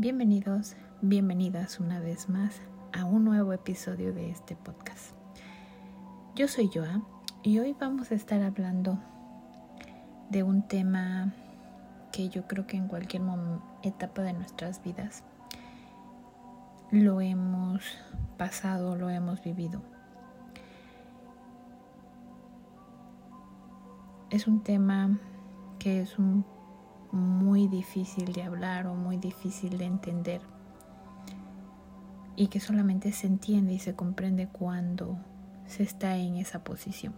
[0.00, 2.60] Bienvenidos, bienvenidas una vez más
[2.92, 5.10] a un nuevo episodio de este podcast.
[6.36, 7.02] Yo soy Joa
[7.42, 9.00] y hoy vamos a estar hablando
[10.30, 11.34] de un tema
[12.12, 13.22] que yo creo que en cualquier
[13.82, 15.24] etapa de nuestras vidas
[16.92, 17.82] lo hemos
[18.36, 19.82] pasado, lo hemos vivido.
[24.30, 25.18] Es un tema
[25.80, 26.44] que es un
[27.12, 30.40] muy difícil de hablar o muy difícil de entender
[32.36, 35.18] y que solamente se entiende y se comprende cuando
[35.66, 37.14] se está en esa posición.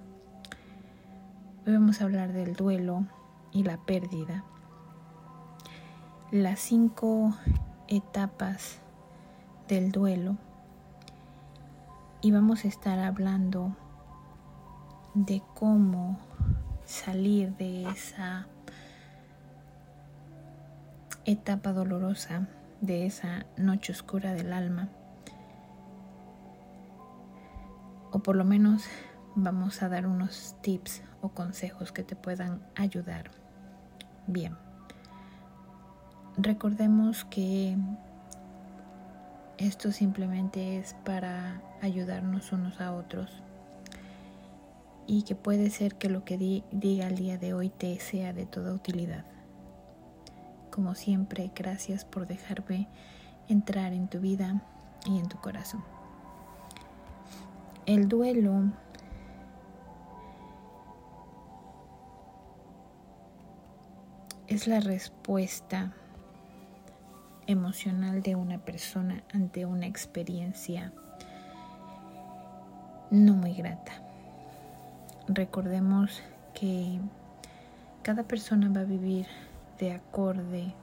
[1.66, 3.06] Hoy vamos a hablar del duelo
[3.52, 4.44] y la pérdida.
[6.30, 7.34] Las cinco
[7.88, 8.78] etapas
[9.68, 10.36] del duelo
[12.22, 13.76] y vamos a estar hablando
[15.14, 16.18] de cómo
[16.84, 18.46] salir de esa
[21.30, 22.48] etapa dolorosa
[22.80, 24.88] de esa noche oscura del alma.
[28.10, 28.84] O por lo menos
[29.36, 33.30] vamos a dar unos tips o consejos que te puedan ayudar.
[34.26, 34.56] Bien,
[36.36, 37.76] recordemos que
[39.58, 43.42] esto simplemente es para ayudarnos unos a otros
[45.06, 48.46] y que puede ser que lo que diga el día de hoy te sea de
[48.46, 49.24] toda utilidad.
[50.70, 52.88] Como siempre, gracias por dejarme
[53.48, 54.62] entrar en tu vida
[55.04, 55.82] y en tu corazón.
[57.86, 58.70] El duelo
[64.46, 65.92] es la respuesta
[67.46, 70.92] emocional de una persona ante una experiencia
[73.10, 73.92] no muy grata.
[75.26, 76.22] Recordemos
[76.54, 77.00] que
[78.02, 79.26] cada persona va a vivir
[79.80, 80.74] de acorde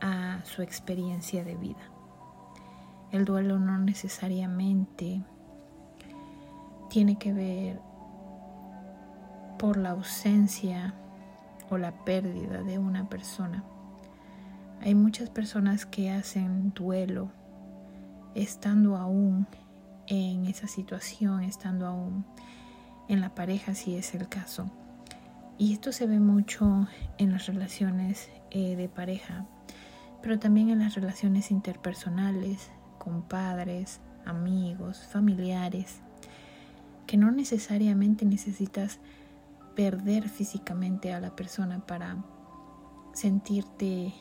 [0.00, 1.90] a su experiencia de vida.
[3.10, 5.22] El duelo no necesariamente
[6.88, 7.80] tiene que ver
[9.58, 10.94] por la ausencia
[11.70, 13.64] o la pérdida de una persona.
[14.80, 17.30] Hay muchas personas que hacen duelo
[18.34, 19.46] estando aún
[20.06, 22.24] en esa situación, estando aún
[23.08, 24.70] en la pareja si es el caso.
[25.56, 26.88] Y esto se ve mucho
[27.18, 29.46] en las relaciones eh, de pareja,
[30.20, 36.00] pero también en las relaciones interpersonales, con padres, amigos, familiares,
[37.06, 38.98] que no necesariamente necesitas
[39.76, 42.16] perder físicamente a la persona para
[43.12, 44.12] sentirte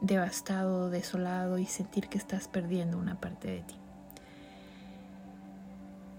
[0.00, 3.74] devastado, desolado y sentir que estás perdiendo una parte de ti.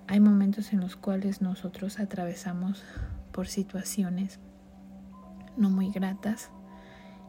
[0.07, 2.83] Hay momentos en los cuales nosotros atravesamos
[3.31, 4.39] por situaciones
[5.57, 6.49] no muy gratas.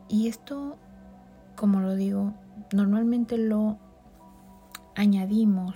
[0.08, 0.76] Y esto,
[1.54, 2.34] como lo digo,
[2.72, 3.78] normalmente lo
[4.94, 5.74] añadimos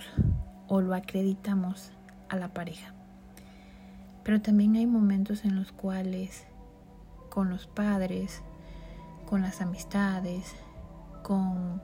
[0.67, 1.91] o lo acreditamos
[2.29, 2.93] a la pareja.
[4.23, 6.45] Pero también hay momentos en los cuales
[7.29, 8.41] con los padres,
[9.25, 10.53] con las amistades,
[11.23, 11.81] con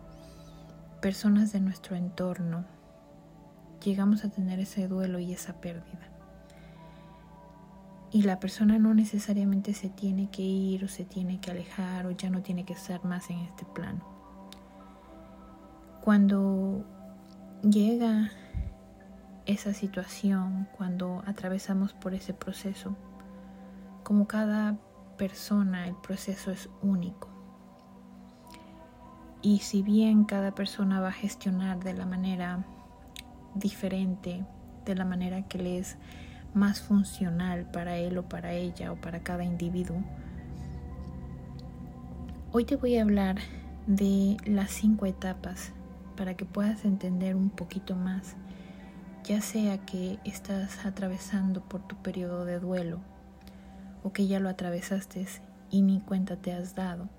[1.02, 2.66] personas de nuestro entorno,
[3.84, 6.17] llegamos a tener ese duelo y esa pérdida.
[8.12, 12.12] Y la persona no necesariamente se tiene que ir o se tiene que alejar o
[12.12, 14.02] ya no tiene que estar más en este plano.
[16.02, 16.86] Cuando
[17.62, 18.32] llega
[19.46, 22.96] esa situación, cuando atravesamos por ese proceso,
[24.04, 24.78] como cada
[25.18, 27.30] persona el proceso es único.
[29.42, 32.66] Y si bien cada persona va a gestionar de la manera
[33.56, 34.46] diferente,
[34.86, 35.98] de la manera que le es
[36.58, 40.04] más funcional para él o para ella o para cada individuo.
[42.52, 43.38] Hoy te voy a hablar
[43.86, 45.72] de las cinco etapas
[46.18, 48.36] para que puedas entender un poquito más,
[49.24, 53.00] ya sea que estás atravesando por tu periodo de duelo
[54.04, 55.28] o que ya lo atravesaste
[55.70, 57.10] y ni cuenta te has dado,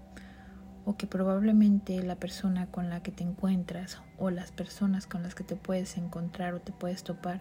[0.84, 5.34] o que probablemente la persona con la que te encuentras o las personas con las
[5.34, 7.40] que te puedes encontrar o te puedes topar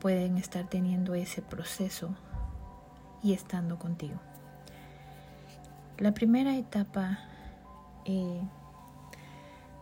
[0.00, 2.14] pueden estar teniendo ese proceso
[3.22, 4.18] y estando contigo.
[5.98, 7.18] La primera etapa
[8.04, 8.40] eh,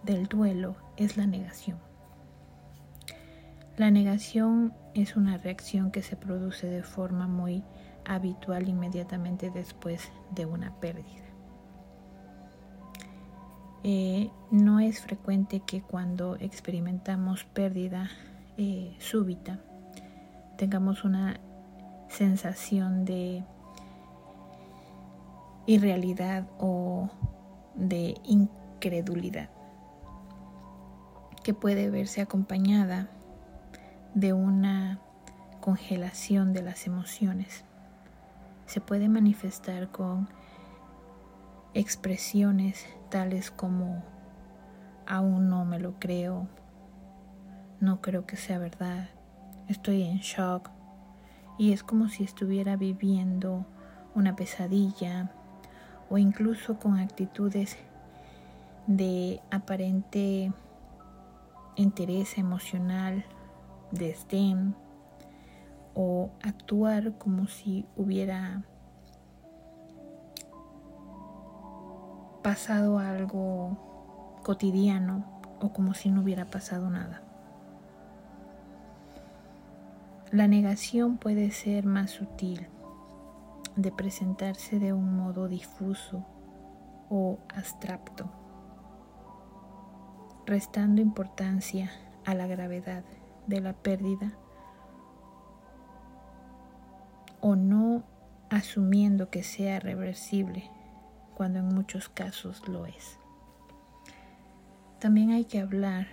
[0.05, 1.79] del duelo es la negación.
[3.77, 7.65] La negación es una reacción que se produce de forma muy
[8.05, 11.25] habitual inmediatamente después de una pérdida.
[13.83, 18.09] Eh, no es frecuente que cuando experimentamos pérdida
[18.57, 19.59] eh, súbita
[20.57, 21.41] tengamos una
[22.09, 23.45] sensación de
[25.67, 27.11] irrealidad o
[27.75, 29.51] de incredulidad.
[31.43, 33.11] que puede verse acompañada
[34.15, 34.99] de una
[35.61, 37.65] congelación de las emociones.
[38.65, 40.29] Se puede manifestar con
[41.75, 44.03] expresiones tales como
[45.07, 46.49] aún no me lo creo,
[47.79, 49.11] no creo que sea verdad,
[49.69, 50.71] estoy en shock
[51.59, 53.67] y es como si estuviera viviendo
[54.15, 55.31] una pesadilla
[56.11, 57.77] o incluso con actitudes
[58.87, 60.53] de aparente
[61.77, 63.25] interés emocional,
[63.91, 64.75] desdén
[65.95, 68.63] o actuar como si hubiera
[72.43, 75.25] pasado algo cotidiano
[75.61, 77.24] o como si no hubiera pasado nada.
[80.33, 82.67] La negación puede ser más sutil,
[83.77, 86.25] de presentarse de un modo difuso
[87.09, 88.31] o abstracto,
[90.47, 91.91] restando importancia
[92.25, 93.05] a la gravedad
[93.47, 94.33] de la pérdida
[97.41, 98.03] o no
[98.51, 100.71] asumiendo que sea reversible
[101.35, 103.19] cuando en muchos casos lo es.
[104.99, 106.07] También hay que hablar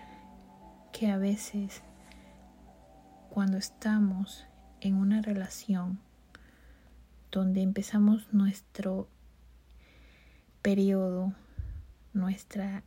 [0.92, 1.82] que a veces
[3.32, 4.46] cuando estamos
[4.82, 6.00] en una relación
[7.32, 9.08] donde empezamos nuestro
[10.62, 11.32] periodo,
[12.12, 12.84] nuestra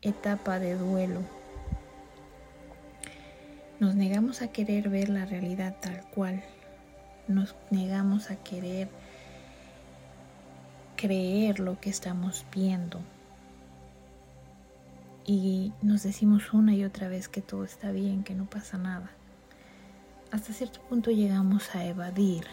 [0.00, 1.20] etapa de duelo,
[3.78, 6.42] nos negamos a querer ver la realidad tal cual,
[7.28, 8.88] nos negamos a querer
[10.96, 13.00] creer lo que estamos viendo.
[15.26, 19.10] Y nos decimos una y otra vez que todo está bien, que no pasa nada
[20.30, 22.44] hasta cierto punto llegamos a evadir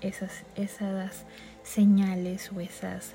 [0.00, 1.24] esas, esas
[1.62, 3.12] señales o esas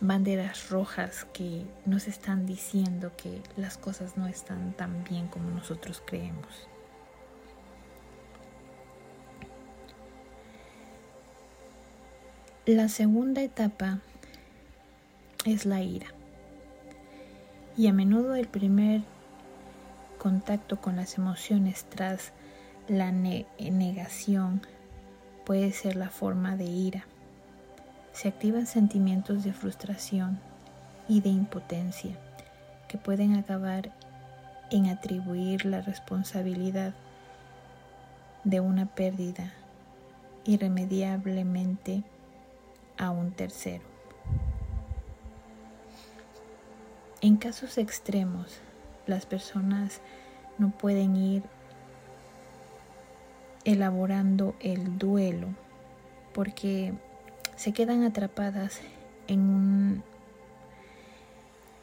[0.00, 6.02] banderas rojas que nos están diciendo que las cosas no están tan bien como nosotros
[6.04, 6.68] creemos.
[12.66, 14.00] La segunda etapa
[15.44, 16.08] es la ira.
[17.76, 19.02] Y a menudo el primer
[20.26, 22.32] contacto con las emociones tras
[22.88, 24.60] la negación
[25.44, 27.04] puede ser la forma de ira.
[28.12, 30.40] Se activan sentimientos de frustración
[31.06, 32.18] y de impotencia
[32.88, 33.92] que pueden acabar
[34.72, 36.92] en atribuir la responsabilidad
[38.42, 39.52] de una pérdida
[40.44, 42.02] irremediablemente
[42.98, 43.84] a un tercero.
[47.20, 48.60] En casos extremos,
[49.06, 50.00] las personas
[50.58, 51.42] no pueden ir
[53.64, 55.48] elaborando el duelo
[56.32, 56.92] porque
[57.56, 58.80] se quedan atrapadas
[59.26, 60.02] en un,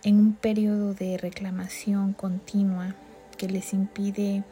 [0.03, 2.95] en un periodo de reclamación continua
[3.37, 4.43] que les impide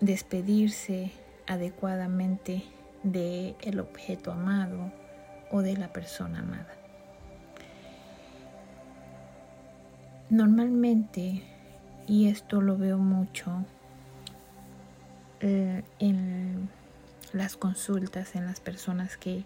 [0.00, 1.12] despedirse
[1.46, 2.64] adecuadamente
[3.02, 4.92] de el objeto amado
[5.50, 6.77] o de la persona amada.
[10.30, 11.42] Normalmente,
[12.06, 13.64] y esto lo veo mucho
[15.40, 16.68] eh, en
[17.32, 19.44] las consultas, en las personas que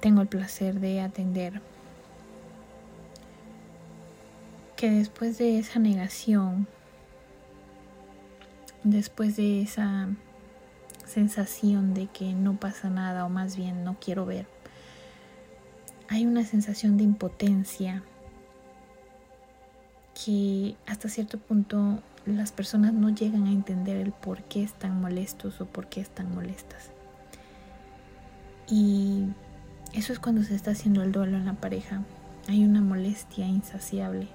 [0.00, 1.60] tengo el placer de atender,
[4.76, 6.68] que después de esa negación,
[8.84, 10.08] después de esa
[11.04, 14.46] sensación de que no pasa nada o más bien no quiero ver,
[16.08, 18.04] hay una sensación de impotencia
[20.24, 25.60] que hasta cierto punto las personas no llegan a entender el por qué están molestos
[25.60, 26.90] o por qué están molestas.
[28.68, 29.26] Y
[29.92, 32.02] eso es cuando se está haciendo el duelo en la pareja.
[32.48, 34.28] Hay una molestia insaciable.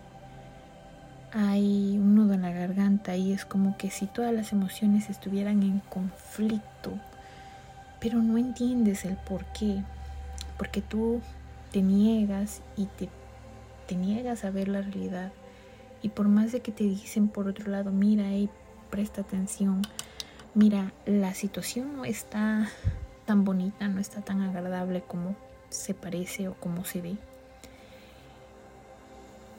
[1.32, 5.64] Hay un nudo en la garganta y es como que si todas las emociones estuvieran
[5.64, 6.94] en conflicto,
[8.00, 9.84] pero no entiendes el por qué.
[10.58, 11.22] Porque tú
[11.72, 13.10] te niegas y te,
[13.88, 15.32] te niegas a ver la realidad
[16.02, 18.50] y por más de que te dicen por otro lado, mira, y
[18.90, 19.82] presta atención,
[20.54, 22.70] mira, la situación no está
[23.26, 25.36] tan bonita, no está tan agradable como
[25.70, 27.18] se parece o como se ve.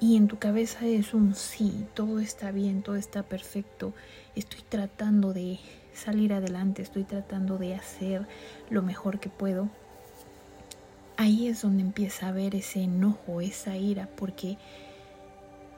[0.01, 3.93] Y en tu cabeza es un sí, todo está bien, todo está perfecto,
[4.37, 5.59] estoy tratando de
[5.93, 8.27] salir adelante, estoy tratando de hacer
[8.71, 9.69] lo mejor que puedo.
[11.17, 14.57] Ahí es donde empieza a ver ese enojo, esa ira, porque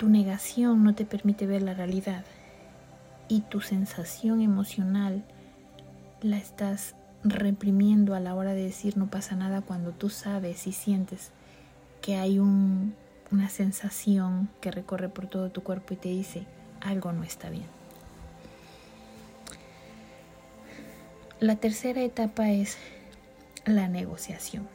[0.01, 2.25] tu negación no te permite ver la realidad
[3.29, 5.23] y tu sensación emocional
[6.23, 10.73] la estás reprimiendo a la hora de decir no pasa nada cuando tú sabes y
[10.73, 11.33] sientes
[12.01, 12.95] que hay un
[13.31, 16.47] una sensación que recorre por todo tu cuerpo y te dice,
[16.81, 17.67] algo no está bien.
[21.39, 22.79] La tercera etapa es
[23.67, 24.67] la negociación.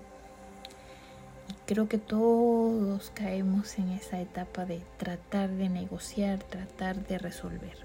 [1.66, 7.76] Creo que todos caemos en esa etapa de tratar de negociar, tratar de resolver,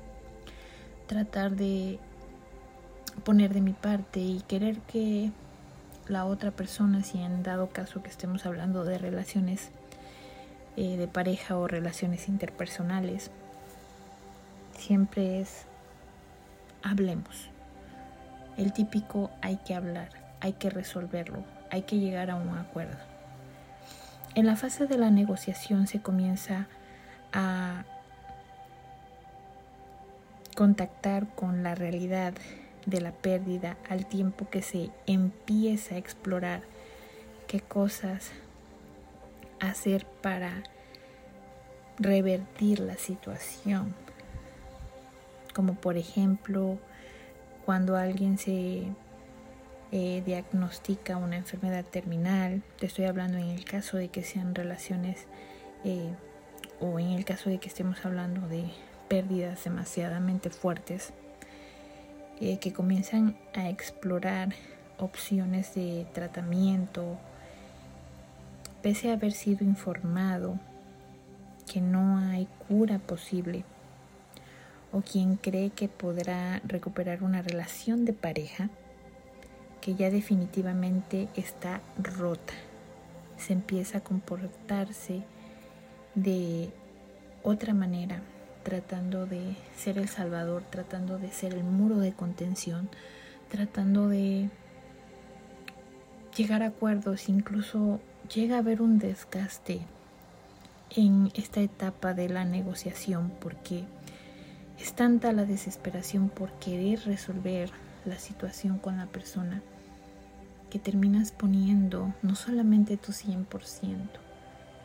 [1.06, 1.98] tratar de
[3.24, 5.30] poner de mi parte y querer que
[6.08, 9.70] la otra persona, si en dado caso que estemos hablando de relaciones
[10.76, 13.30] eh, de pareja o relaciones interpersonales,
[14.76, 15.64] siempre es
[16.82, 17.48] hablemos.
[18.58, 20.10] El típico hay que hablar,
[20.40, 23.09] hay que resolverlo, hay que llegar a un acuerdo.
[24.34, 26.68] En la fase de la negociación se comienza
[27.32, 27.84] a
[30.54, 32.34] contactar con la realidad
[32.86, 36.62] de la pérdida al tiempo que se empieza a explorar
[37.46, 38.30] qué cosas
[39.58, 40.62] hacer para
[41.98, 43.94] revertir la situación.
[45.54, 46.78] Como por ejemplo,
[47.66, 48.84] cuando alguien se
[49.92, 55.26] eh, diagnostica una enfermedad terminal, te estoy hablando en el caso de que sean relaciones
[55.84, 56.14] eh,
[56.80, 58.70] o en el caso de que estemos hablando de
[59.08, 61.12] pérdidas demasiadamente fuertes,
[62.40, 64.54] eh, que comienzan a explorar
[64.98, 67.18] opciones de tratamiento,
[68.82, 70.58] pese a haber sido informado
[71.70, 73.64] que no hay cura posible,
[74.92, 78.70] o quien cree que podrá recuperar una relación de pareja
[79.80, 82.54] que ya definitivamente está rota,
[83.36, 85.22] se empieza a comportarse
[86.14, 86.70] de
[87.42, 88.20] otra manera
[88.62, 92.90] tratando de ser el salvador, tratando de ser el muro de contención,
[93.48, 94.50] tratando de
[96.36, 98.00] llegar a acuerdos, incluso
[98.32, 99.80] llega a haber un desgaste
[100.90, 103.84] en esta etapa de la negociación porque
[104.78, 107.70] es tanta la desesperación por querer resolver
[108.04, 109.62] la situación con la persona
[110.70, 113.46] que terminas poniendo no solamente tu 100%,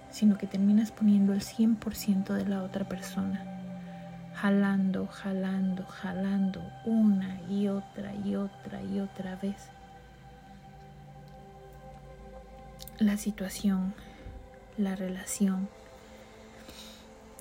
[0.10, 3.56] sino que terminas poniendo el 100% de la otra persona
[4.36, 9.70] jalando, jalando, jalando una y otra y otra y otra vez.
[13.00, 13.94] La situación,
[14.78, 15.70] la relación,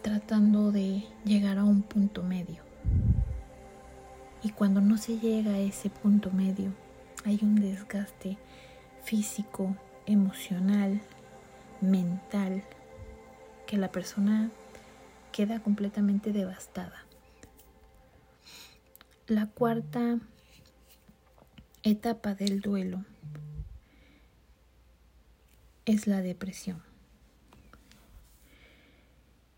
[0.03, 2.63] tratando de llegar a un punto medio.
[4.43, 6.73] Y cuando no se llega a ese punto medio,
[7.25, 8.39] hay un desgaste
[9.03, 9.77] físico,
[10.07, 11.01] emocional,
[11.81, 12.63] mental,
[13.67, 14.51] que la persona
[15.33, 17.05] queda completamente devastada.
[19.27, 20.19] La cuarta
[21.83, 23.05] etapa del duelo
[25.87, 26.83] es la depresión.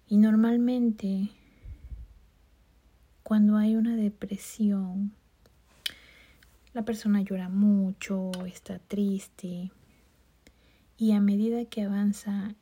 [0.08, 1.30] Y normalmente
[3.25, 5.12] cuando hay una depresión,
[6.76, 9.71] la persona llora mucho, está triste
[10.99, 12.54] y a medida que avanza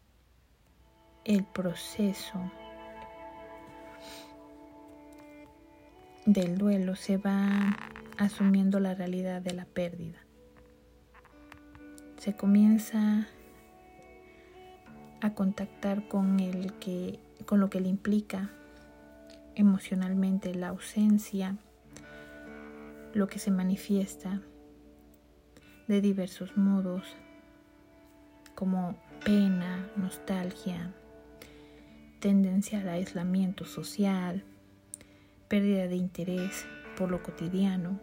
[1.25, 2.39] el proceso
[6.27, 7.77] del duelo se va
[8.17, 10.21] asumiendo la realidad de la pérdida.
[12.19, 13.27] Se comienza
[15.23, 18.49] a contactar con el que con lo que le implica
[19.57, 21.57] emocionalmente la ausencia,
[23.15, 24.41] lo que se manifiesta
[25.87, 27.17] de diversos modos
[28.55, 30.93] como pena, nostalgia,
[32.21, 34.45] tendencia al aislamiento social,
[35.49, 36.67] pérdida de interés
[36.97, 38.01] por lo cotidiano.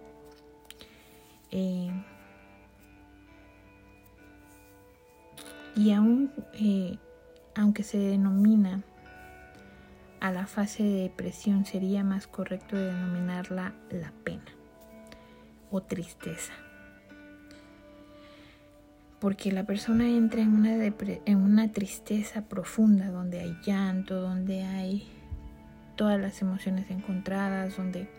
[1.51, 1.91] Eh,
[5.75, 6.98] y aún, eh,
[7.56, 8.84] aunque se denomina
[10.22, 14.61] a la fase de depresión, sería más correcto denominarla la pena
[15.71, 16.53] o tristeza.
[19.19, 25.07] Porque la persona entra en una, en una tristeza profunda donde hay llanto, donde hay
[25.95, 28.09] todas las emociones encontradas, donde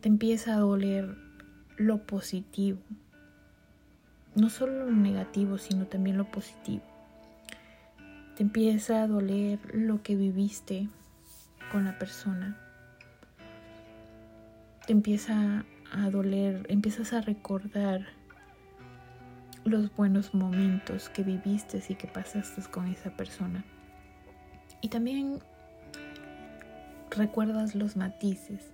[0.00, 1.16] te empieza a doler
[1.76, 2.78] lo positivo,
[4.34, 6.82] no solo lo negativo, sino también lo positivo.
[8.36, 10.88] Te empieza a doler lo que viviste
[11.72, 12.56] con la persona.
[14.86, 18.06] Te empieza a doler, empiezas a recordar
[19.64, 23.64] los buenos momentos que viviste y que pasaste con esa persona.
[24.80, 25.40] Y también
[27.10, 28.70] recuerdas los matices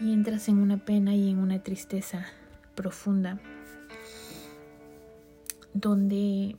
[0.00, 2.26] y entras en una pena y en una tristeza
[2.74, 3.38] profunda
[5.74, 6.56] donde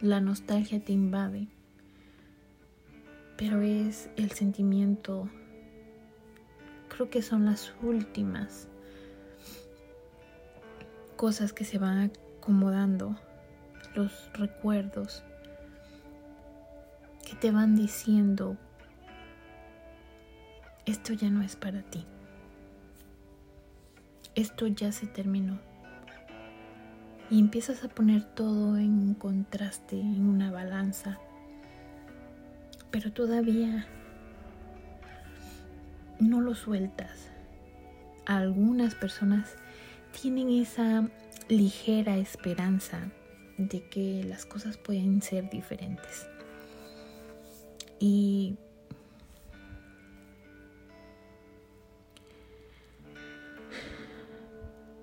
[0.00, 1.48] la nostalgia te invade,
[3.36, 5.28] pero es el sentimiento,
[6.94, 8.68] creo que son las últimas
[11.16, 13.18] cosas que se van acomodando,
[13.96, 15.24] los recuerdos
[17.28, 18.56] que te van diciendo,
[20.86, 22.06] esto ya no es para ti,
[24.36, 25.58] esto ya se terminó.
[27.28, 31.18] Y empiezas a poner todo en un contraste, en una balanza,
[32.92, 33.88] pero todavía
[36.18, 37.30] no lo sueltas.
[38.26, 39.56] Algunas personas
[40.20, 41.08] tienen esa
[41.48, 43.10] ligera esperanza
[43.58, 46.26] de que las cosas pueden ser diferentes.
[48.00, 48.56] Y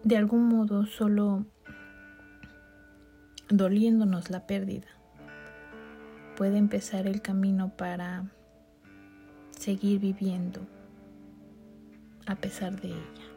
[0.04, 1.46] de algún modo solo
[3.50, 4.88] doliéndonos la pérdida
[6.38, 8.26] puede empezar el camino para
[9.52, 10.62] seguir viviendo
[12.28, 13.32] a pesar de ella.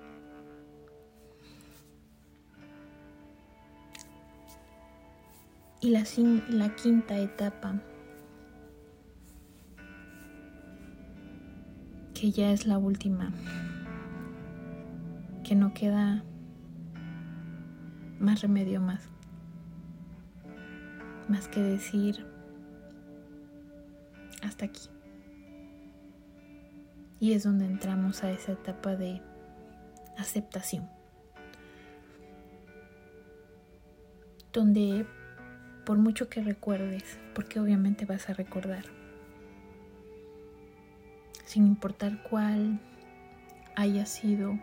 [5.81, 6.05] Y la,
[6.49, 7.81] la quinta etapa,
[12.15, 13.33] que ya es la última,
[15.43, 16.25] que no queda
[18.19, 19.03] más remedio más,
[21.29, 22.27] más que decir
[24.43, 24.94] hasta aquí.
[27.25, 29.23] Y es donde entramos a esa etapa de
[30.19, 30.91] aceptación,
[34.53, 35.07] donde
[35.87, 38.85] por mucho que recuerdes, porque obviamente vas a recordar,
[41.47, 42.79] sin importar cuál
[43.75, 44.59] haya sido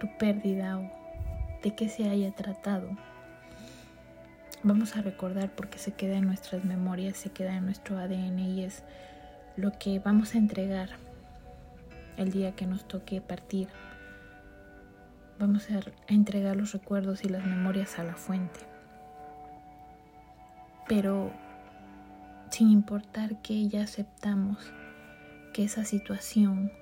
[0.00, 2.90] tu pérdida o de qué se haya tratado,
[4.62, 8.64] vamos a recordar porque se queda en nuestras memorias, se queda en nuestro ADN y
[8.64, 8.84] es
[9.56, 10.90] lo que vamos a entregar
[12.16, 13.68] el día que nos toque partir.
[15.38, 18.70] Vamos a entregar los recuerdos y las memorias a la fuente
[20.90, 21.30] pero
[22.50, 24.58] sin importar que ya aceptamos
[25.52, 26.72] que esa situación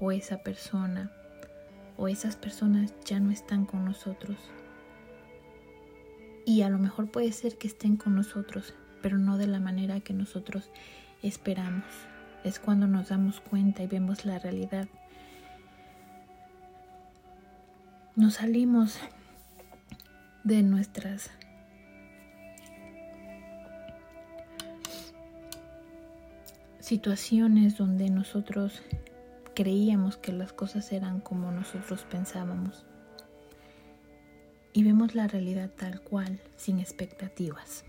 [0.00, 1.10] o esa persona
[1.96, 4.36] o esas personas ya no están con nosotros.
[6.44, 10.00] Y a lo mejor puede ser que estén con nosotros, pero no de la manera
[10.00, 10.70] que nosotros
[11.22, 11.86] esperamos.
[12.44, 14.86] Es cuando nos damos cuenta y vemos la realidad.
[18.16, 18.98] Nos salimos
[20.44, 21.30] de nuestras
[26.80, 28.82] situaciones donde nosotros
[29.54, 32.84] creíamos que las cosas eran como nosotros pensábamos
[34.74, 37.84] y vemos la realidad tal cual, sin expectativas.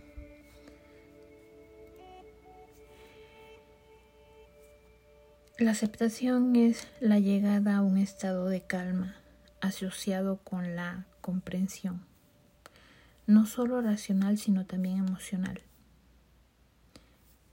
[5.58, 9.16] La aceptación es la llegada a un estado de calma
[9.62, 12.06] asociado con la comprensión,
[13.26, 15.62] no solo racional sino también emocional,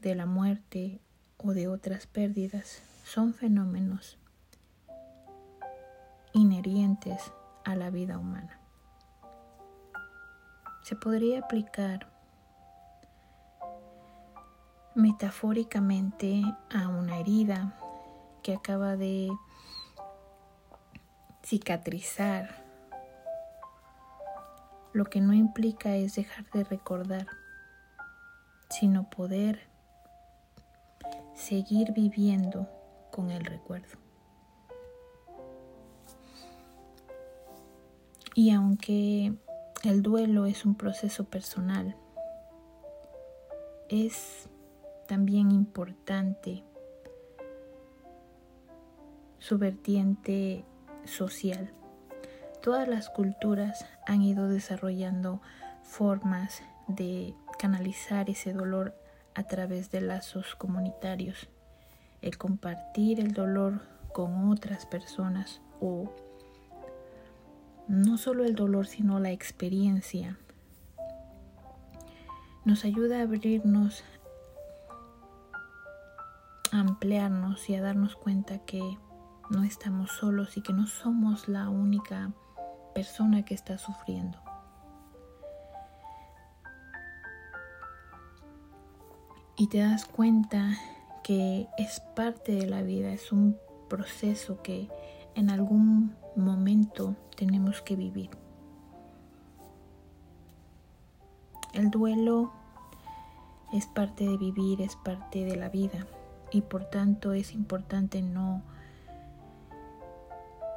[0.00, 0.98] de la muerte
[1.36, 4.18] o de otras pérdidas son fenómenos
[6.32, 7.32] inherentes
[7.64, 8.58] a la vida humana.
[10.82, 12.10] Se podría aplicar
[14.96, 17.78] metafóricamente a una herida
[18.42, 19.30] que acaba de
[21.44, 22.64] cicatrizar.
[24.92, 27.26] Lo que no implica es dejar de recordar,
[28.68, 29.60] sino poder
[31.34, 32.68] seguir viviendo
[33.10, 33.98] con el recuerdo.
[38.34, 39.34] Y aunque
[39.84, 41.96] el duelo es un proceso personal,
[43.88, 44.48] es
[45.06, 46.64] también importante
[49.42, 50.64] su vertiente
[51.04, 51.72] social.
[52.62, 55.42] Todas las culturas han ido desarrollando
[55.82, 58.94] formas de canalizar ese dolor
[59.34, 61.48] a través de lazos comunitarios,
[62.20, 63.80] el compartir el dolor
[64.12, 66.14] con otras personas o
[67.88, 70.38] no solo el dolor sino la experiencia
[72.64, 74.04] nos ayuda a abrirnos,
[76.70, 78.98] a ampliarnos y a darnos cuenta que
[79.52, 82.32] no estamos solos y que no somos la única
[82.94, 84.38] persona que está sufriendo.
[89.62, 90.76] y te das cuenta
[91.22, 93.56] que es parte de la vida, es un
[93.88, 94.88] proceso que
[95.36, 98.30] en algún momento tenemos que vivir.
[101.72, 102.50] El duelo
[103.72, 106.08] es parte de vivir, es parte de la vida
[106.50, 108.62] y por tanto es importante no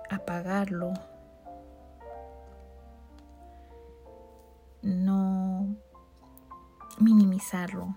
[0.10, 0.94] apagarlo,
[4.82, 5.76] no
[7.00, 7.96] minimizarlo.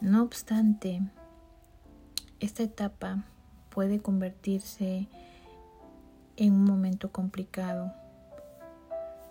[0.00, 1.00] No obstante,
[2.40, 3.24] esta etapa
[3.70, 5.08] puede convertirse
[6.36, 7.92] en un momento complicado,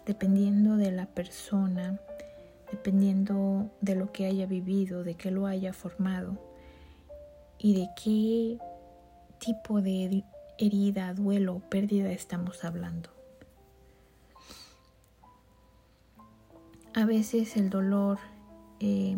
[0.05, 1.99] dependiendo de la persona,
[2.71, 6.52] dependiendo de lo que haya vivido, de qué lo haya formado
[7.63, 8.59] y de qué
[9.39, 10.25] tipo de
[10.57, 13.09] herida, duelo o pérdida estamos hablando.
[16.93, 18.19] A veces el dolor
[18.81, 19.15] eh,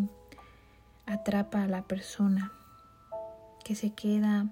[1.08, 2.51] atrapa a la persona
[3.63, 4.47] que se queda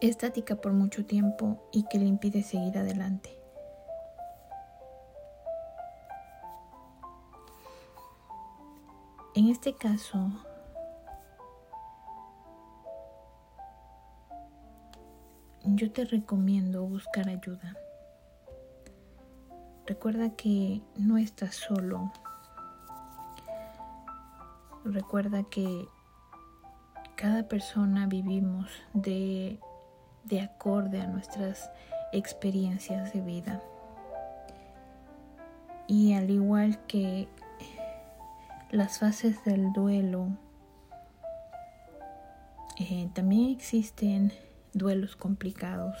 [0.00, 3.36] estática por mucho tiempo y que le impide seguir adelante.
[9.34, 10.30] En este caso,
[15.78, 17.76] yo te recomiendo buscar ayuda.
[19.86, 22.12] Recuerda que no estás solo.
[24.84, 25.86] Recuerda que
[27.14, 29.60] cada persona vivimos de,
[30.24, 31.70] de acorde a nuestras
[32.12, 33.62] experiencias de vida.
[35.86, 37.28] Y al igual que
[38.72, 40.26] las fases del duelo,
[42.80, 44.32] eh, también existen
[44.72, 45.96] duelos complicados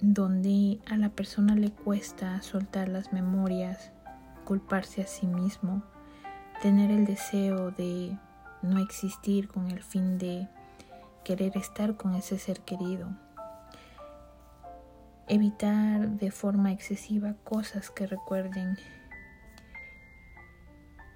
[0.00, 3.90] donde a la persona le cuesta soltar las memorias,
[4.44, 5.82] culparse a sí mismo,
[6.62, 8.16] tener el deseo de
[8.62, 10.48] no existir con el fin de
[11.24, 13.08] querer estar con ese ser querido,
[15.26, 18.78] evitar de forma excesiva cosas que recuerden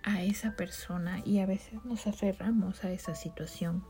[0.05, 3.85] a esa persona y a veces nos aferramos a esa situación.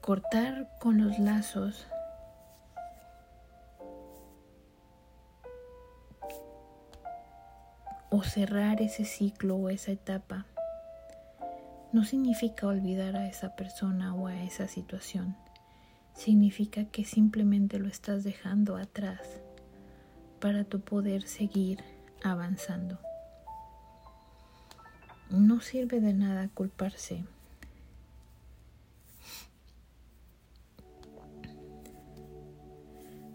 [0.00, 1.86] Cortar con los lazos
[8.10, 10.46] o cerrar ese ciclo o esa etapa
[11.92, 15.36] no significa olvidar a esa persona o a esa situación.
[16.14, 19.20] Significa que simplemente lo estás dejando atrás
[20.40, 21.82] para tu poder seguir
[22.22, 22.98] avanzando.
[25.30, 27.24] No sirve de nada culparse.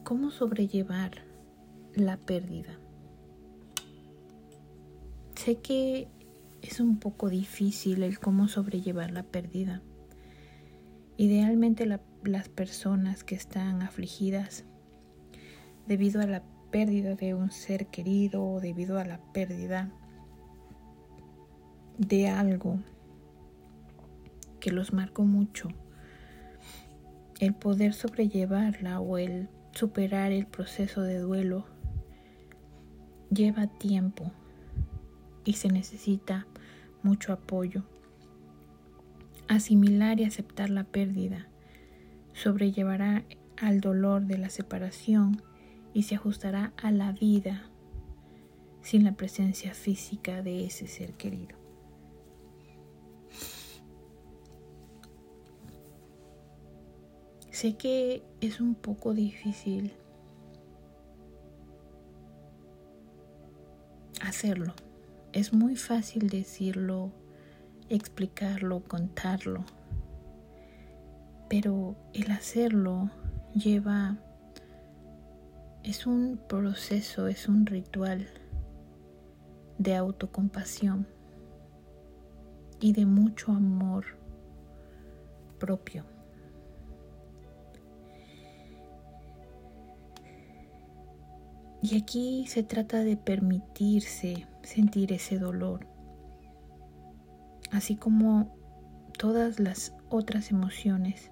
[0.03, 1.23] ¿Cómo sobrellevar
[1.95, 2.77] la pérdida?
[5.36, 6.10] Sé que
[6.62, 9.81] es un poco difícil el cómo sobrellevar la pérdida.
[11.15, 14.65] Idealmente las personas que están afligidas
[15.88, 19.93] debido a la pérdida de un ser querido o debido a la pérdida
[21.97, 22.79] de algo
[24.60, 25.69] que los marcó mucho,
[27.39, 31.65] el poder sobrellevarla o el superar el proceso de duelo
[33.29, 34.31] lleva tiempo
[35.43, 36.47] y se necesita
[37.03, 37.84] mucho apoyo.
[39.47, 41.47] Asimilar y aceptar la pérdida
[42.34, 43.23] sobrellevará
[43.58, 45.41] al dolor de la separación
[45.93, 47.69] y se ajustará a la vida
[48.81, 51.64] sin la presencia física de ese ser querido.
[57.56, 59.94] Sé que es un poco difícil
[64.20, 64.74] hacerlo.
[65.32, 67.13] Es muy fácil decirlo,
[67.88, 69.63] explicarlo, contarlo.
[71.48, 73.10] Pero el hacerlo
[73.54, 74.18] lleva...
[75.82, 78.28] Es un proceso, es un ritual
[79.78, 81.08] de autocompasión
[82.82, 84.04] y de mucho amor
[85.58, 86.14] propio.
[91.88, 95.86] Y aquí se trata de permitirse sentir ese dolor,
[97.71, 98.58] así como
[99.19, 101.32] todas las otras emociones.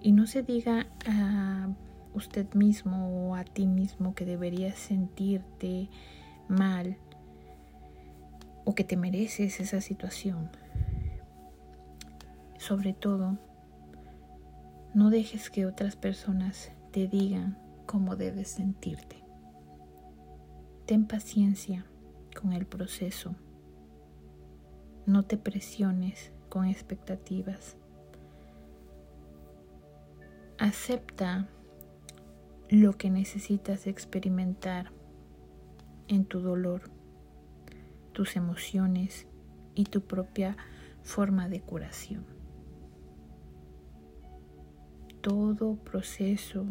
[0.00, 1.68] Y no se diga a
[2.14, 5.90] usted mismo o a ti mismo que deberías sentirte
[6.48, 6.96] mal
[8.64, 10.48] o que te mereces esa situación.
[12.56, 13.36] Sobre todo,
[14.94, 19.24] no dejes que otras personas te digan cómo debes sentirte.
[20.86, 21.84] Ten paciencia
[22.40, 23.34] con el proceso.
[25.04, 27.76] No te presiones con expectativas.
[30.58, 31.48] Acepta
[32.68, 34.92] lo que necesitas experimentar
[36.06, 36.82] en tu dolor,
[38.12, 39.26] tus emociones
[39.74, 40.56] y tu propia
[41.02, 42.33] forma de curación.
[45.24, 46.66] Todo proceso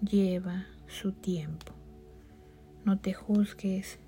[0.00, 1.72] lleva su tiempo.
[2.84, 3.98] No te juzgues,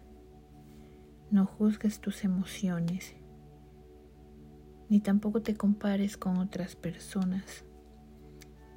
[1.32, 3.16] no juzgues tus emociones,
[4.88, 7.64] ni tampoco te compares con otras personas.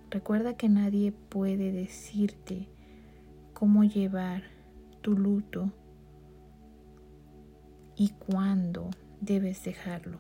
[0.09, 2.67] Recuerda que nadie puede decirte
[3.53, 4.41] cómo llevar
[5.01, 5.71] tu luto
[7.95, 8.89] y cuándo
[9.19, 10.17] debes dejarlo.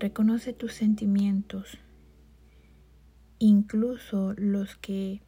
[0.00, 1.78] Reconoce tus sentimientos,
[3.44, 5.20] incluso los que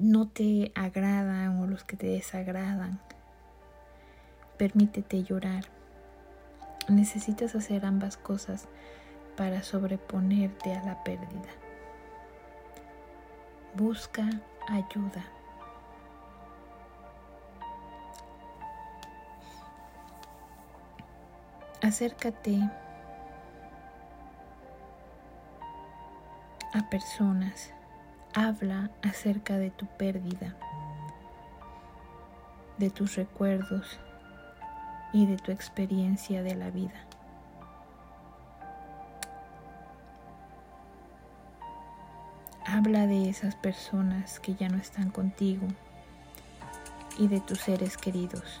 [0.00, 3.00] no te agradan o los que te desagradan.
[4.58, 5.66] Permítete llorar.
[6.88, 8.66] Necesitas hacer ambas cosas
[9.36, 11.50] para sobreponerte a la pérdida.
[13.76, 14.28] Busca
[14.68, 15.24] ayuda.
[21.80, 22.58] Acércate
[26.76, 27.72] a personas.
[28.34, 30.54] Habla acerca de tu pérdida,
[32.76, 33.98] de tus recuerdos
[35.12, 37.06] y de tu experiencia de la vida.
[42.66, 45.66] Habla de esas personas que ya no están contigo
[47.16, 48.60] y de tus seres queridos.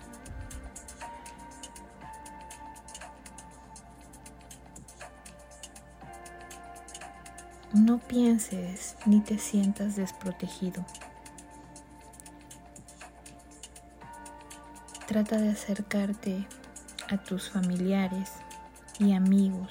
[7.76, 10.82] No pienses ni te sientas desprotegido.
[15.06, 16.46] Trata de acercarte
[17.10, 18.32] a tus familiares
[18.98, 19.70] y amigos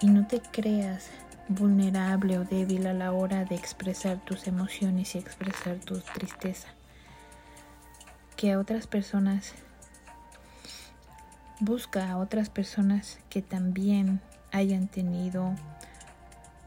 [0.00, 1.10] y no te creas
[1.46, 6.66] vulnerable o débil a la hora de expresar tus emociones y expresar tu tristeza.
[8.36, 9.54] Que a otras personas
[11.60, 14.20] busca a otras personas que también
[14.52, 15.54] hayan tenido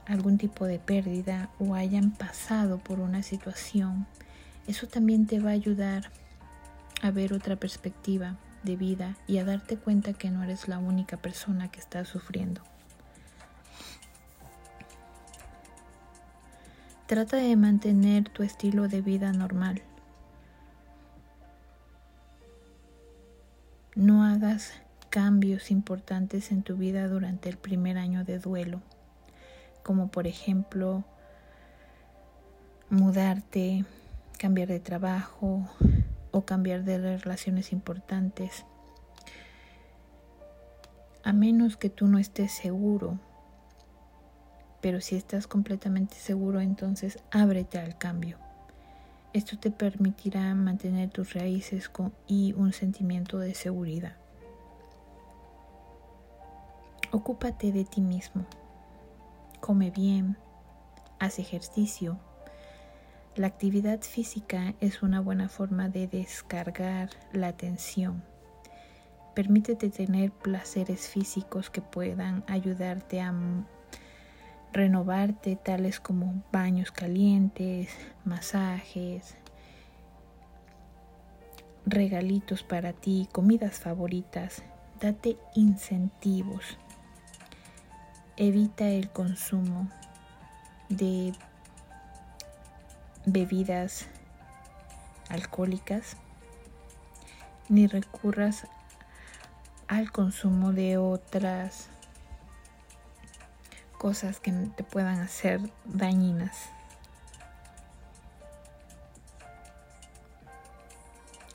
[0.05, 4.05] algún tipo de pérdida o hayan pasado por una situación
[4.67, 6.09] eso también te va a ayudar
[7.01, 11.17] a ver otra perspectiva de vida y a darte cuenta que no eres la única
[11.17, 12.61] persona que está sufriendo.
[17.05, 19.83] Trata de mantener tu estilo de vida normal.
[23.93, 24.73] No hagas
[25.15, 28.81] cambios importantes en tu vida durante el primer año de duelo,
[29.81, 31.05] como por ejemplo
[32.89, 33.85] mudarte,
[34.37, 35.69] cambiar de trabajo
[36.31, 38.65] o cambiar de relaciones importantes.
[41.23, 43.17] A menos que tú no estés seguro.
[44.81, 48.37] Pero si estás completamente seguro, entonces ábrete al cambio.
[49.31, 51.89] Esto te permitirá mantener tus raíces
[52.27, 54.17] y un sentimiento de seguridad.
[57.15, 58.43] Ocúpate de ti mismo.
[59.61, 60.35] Come bien,
[61.17, 62.19] haz ejercicio,
[63.37, 68.21] la actividad física es una buena forma de descargar la tensión.
[69.33, 73.33] Permítete tener placeres físicos que puedan ayudarte a
[74.73, 79.37] renovarte, tales como baños calientes, masajes,
[81.85, 84.63] regalitos para ti, comidas favoritas.
[84.99, 86.77] Date incentivos.
[88.37, 89.89] Evita el consumo
[90.89, 91.33] de
[93.25, 94.07] bebidas
[95.29, 96.17] alcohólicas
[97.69, 98.67] ni recurras
[99.87, 101.87] al consumo de otras
[103.97, 106.69] cosas que te puedan hacer dañinas.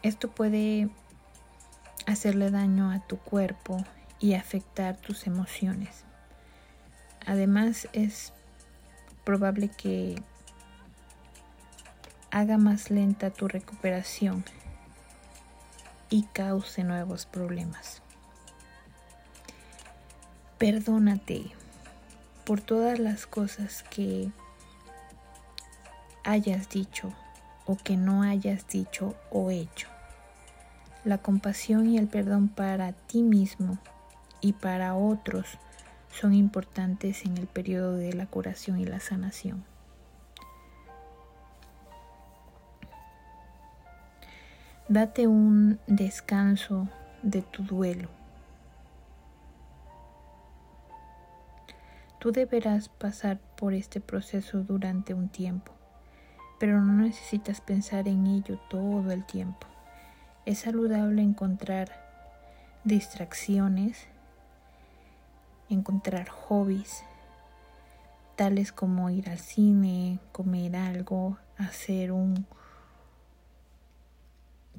[0.03, 0.89] Esto puede
[2.07, 3.85] hacerle daño a tu cuerpo
[4.19, 6.05] y afectar tus emociones.
[7.31, 8.33] Además es
[9.23, 10.21] probable que
[12.33, 14.45] haga más lenta tu recuperación
[16.09, 18.03] y cause nuevos problemas.
[20.59, 21.53] Perdónate
[22.45, 24.33] por todas las cosas que
[26.25, 27.13] hayas dicho
[27.65, 29.87] o que no hayas dicho o hecho.
[31.05, 33.79] La compasión y el perdón para ti mismo
[34.41, 35.61] y para otros
[36.11, 39.65] son importantes en el periodo de la curación y la sanación.
[44.89, 46.89] Date un descanso
[47.23, 48.09] de tu duelo.
[52.19, 55.73] Tú deberás pasar por este proceso durante un tiempo,
[56.59, 59.67] pero no necesitas pensar en ello todo el tiempo.
[60.45, 61.89] Es saludable encontrar
[62.85, 64.09] distracciones,
[65.71, 67.05] encontrar hobbies,
[68.37, 72.47] tales como ir al cine, comer algo, hacer un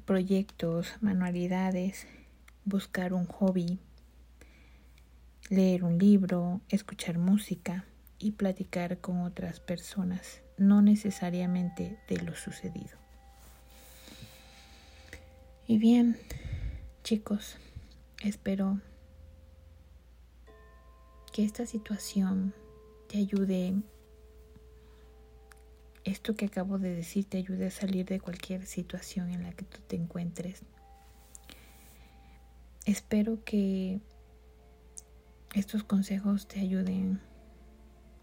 [0.04, 2.06] proyectos, manualidades,
[2.64, 3.78] buscar un hobby,
[5.48, 7.84] leer un libro, escuchar música
[8.18, 12.98] y platicar con otras personas, no necesariamente de lo sucedido.
[15.66, 16.18] Y bien,
[17.04, 17.56] chicos,
[18.22, 18.80] espero
[21.32, 22.54] que esta situación
[23.08, 23.74] te ayude
[26.04, 29.64] esto que acabo de decir te ayude a salir de cualquier situación en la que
[29.64, 30.62] tú te encuentres.
[32.84, 34.00] Espero que
[35.54, 37.20] estos consejos te ayuden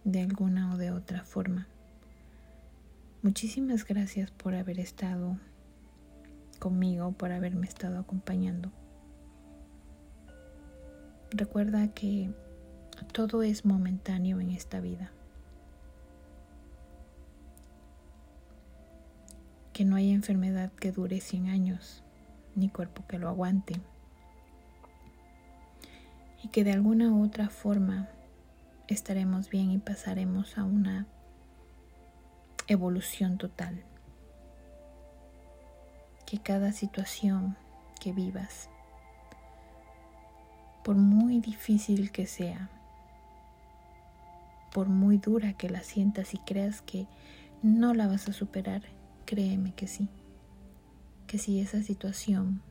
[0.03, 1.67] de alguna o de otra forma.
[3.21, 5.39] Muchísimas gracias por haber estado
[6.59, 8.71] conmigo, por haberme estado acompañando.
[11.31, 12.33] Recuerda que
[13.05, 15.11] todo es momentáneo en esta vida.
[19.79, 22.03] que no hay enfermedad que dure 100 años,
[22.53, 23.79] ni cuerpo que lo aguante,
[26.43, 28.09] y que de alguna u otra forma
[28.89, 31.07] estaremos bien y pasaremos a una
[32.67, 33.85] evolución total.
[36.25, 37.55] Que cada situación
[38.01, 38.69] que vivas,
[40.83, 42.69] por muy difícil que sea,
[44.71, 47.07] por muy dura que la sientas y creas que
[47.61, 48.83] no la vas a superar,
[49.29, 50.09] Créeme que sí,
[51.27, 52.63] que si esa situación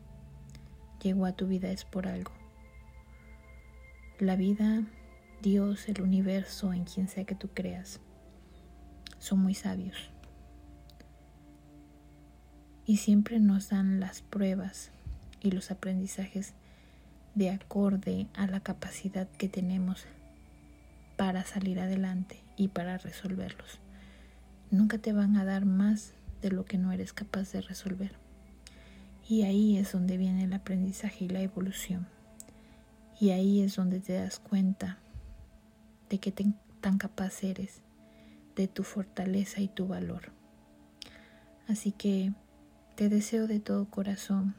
[1.01, 2.33] llegó a tu vida es por algo.
[4.19, 4.83] La vida,
[5.41, 8.01] Dios, el universo, en quien sea que tú creas,
[9.21, 10.11] son muy sabios.
[12.85, 14.91] Y siempre nos dan las pruebas
[15.41, 16.55] y los aprendizajes
[17.37, 20.09] de acorde a la capacidad que tenemos
[21.19, 23.81] para salir adelante y para resolverlos.
[24.71, 28.13] Nunca te van a dar más de lo que no eres capaz de resolver.
[29.29, 32.07] Y ahí es donde viene el aprendizaje y la evolución.
[33.21, 34.99] Y ahí es donde te das cuenta
[36.09, 37.83] de qué tan capaz eres,
[38.55, 40.31] de tu fortaleza y tu valor.
[41.67, 42.33] Así que
[42.95, 44.55] te deseo de todo corazón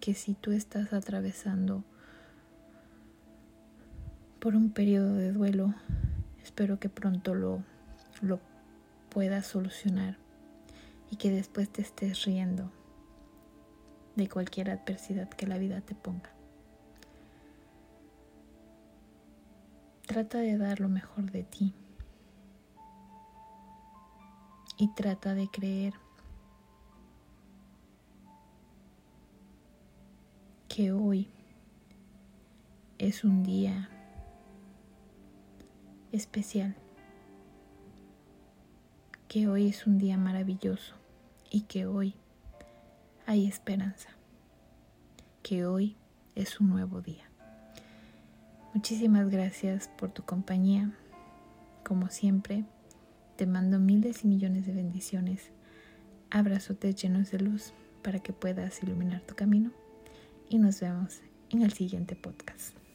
[0.00, 1.84] que si tú estás atravesando
[4.46, 5.74] por un periodo de duelo,
[6.40, 7.64] espero que pronto lo,
[8.22, 8.38] lo
[9.08, 10.18] puedas solucionar
[11.10, 12.70] y que después te estés riendo
[14.14, 16.30] de cualquier adversidad que la vida te ponga.
[20.06, 21.74] Trata de dar lo mejor de ti
[24.78, 25.94] y trata de creer
[30.68, 31.32] que hoy
[32.98, 33.90] es un día
[36.16, 36.74] especial
[39.28, 40.94] que hoy es un día maravilloso
[41.50, 42.14] y que hoy
[43.26, 44.10] hay esperanza,
[45.42, 45.96] que hoy
[46.34, 47.28] es un nuevo día.
[48.72, 50.92] Muchísimas gracias por tu compañía.
[51.84, 52.64] Como siempre,
[53.36, 55.50] te mando miles y millones de bendiciones,
[56.30, 59.72] abrazotes llenos de luz para que puedas iluminar tu camino
[60.48, 62.85] y nos vemos en el siguiente podcast.